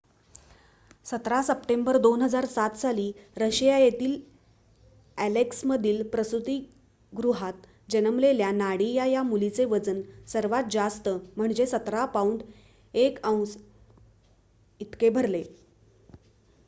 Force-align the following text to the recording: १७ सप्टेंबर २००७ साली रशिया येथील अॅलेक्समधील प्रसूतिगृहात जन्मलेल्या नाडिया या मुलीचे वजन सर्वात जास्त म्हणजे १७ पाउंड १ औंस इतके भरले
१७ 1.05 1.39
सप्टेंबर 1.43 1.97
२००७ 1.97 2.77
साली 2.77 3.03
रशिया 3.37 3.77
येथील 3.77 4.15
अॅलेक्समधील 5.17 6.01
प्रसूतिगृहात 6.09 7.67
जन्मलेल्या 7.89 8.49
नाडिया 8.53 9.05
या 9.05 9.23
मुलीचे 9.23 9.65
वजन 9.65 10.01
सर्वात 10.27 10.71
जास्त 10.71 11.09
म्हणजे 11.35 11.65
१७ 11.67 12.05
पाउंड 12.13 12.41
१ 12.93 13.21
औंस 13.25 13.55
इतके 14.79 15.09
भरले 15.11 15.43